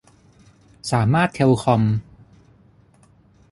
[0.91, 1.81] สามารถเทลคอม